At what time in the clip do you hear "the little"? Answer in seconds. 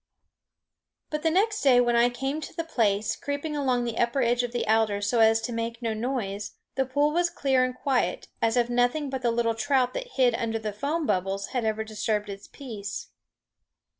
9.21-9.53